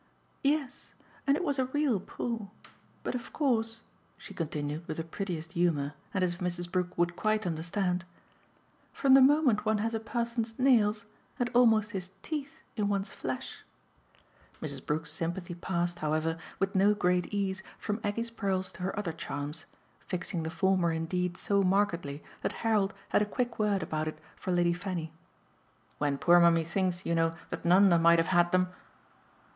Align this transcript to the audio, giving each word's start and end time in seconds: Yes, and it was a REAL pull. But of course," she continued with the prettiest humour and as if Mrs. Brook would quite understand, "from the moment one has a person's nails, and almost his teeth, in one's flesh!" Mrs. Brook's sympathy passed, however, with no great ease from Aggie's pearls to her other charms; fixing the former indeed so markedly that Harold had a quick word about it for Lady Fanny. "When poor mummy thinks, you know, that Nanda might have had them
Yes, 0.43 0.95
and 1.27 1.37
it 1.37 1.43
was 1.43 1.59
a 1.59 1.65
REAL 1.67 1.99
pull. 1.99 2.49
But 3.03 3.13
of 3.13 3.31
course," 3.31 3.83
she 4.17 4.33
continued 4.33 4.87
with 4.87 4.97
the 4.97 5.03
prettiest 5.03 5.51
humour 5.51 5.93
and 6.11 6.23
as 6.23 6.33
if 6.33 6.39
Mrs. 6.39 6.71
Brook 6.71 6.97
would 6.97 7.15
quite 7.15 7.45
understand, 7.45 8.03
"from 8.93 9.13
the 9.13 9.21
moment 9.21 9.63
one 9.63 9.77
has 9.77 9.93
a 9.93 9.99
person's 9.99 10.57
nails, 10.57 11.05
and 11.37 11.51
almost 11.53 11.91
his 11.91 12.13
teeth, 12.23 12.63
in 12.75 12.87
one's 12.87 13.11
flesh!" 13.13 13.63
Mrs. 14.59 14.83
Brook's 14.83 15.11
sympathy 15.11 15.53
passed, 15.53 15.99
however, 15.99 16.39
with 16.57 16.73
no 16.73 16.95
great 16.95 17.31
ease 17.31 17.61
from 17.77 18.01
Aggie's 18.03 18.31
pearls 18.31 18.71
to 18.71 18.81
her 18.81 18.97
other 18.97 19.13
charms; 19.13 19.65
fixing 20.07 20.41
the 20.41 20.49
former 20.49 20.91
indeed 20.91 21.37
so 21.37 21.61
markedly 21.61 22.23
that 22.41 22.53
Harold 22.65 22.95
had 23.09 23.21
a 23.21 23.25
quick 23.37 23.59
word 23.59 23.83
about 23.83 24.07
it 24.07 24.17
for 24.35 24.49
Lady 24.51 24.73
Fanny. 24.73 25.13
"When 25.99 26.17
poor 26.17 26.39
mummy 26.39 26.63
thinks, 26.63 27.05
you 27.05 27.13
know, 27.13 27.35
that 27.51 27.65
Nanda 27.65 27.99
might 27.99 28.17
have 28.17 28.29
had 28.33 28.51
them 28.51 28.69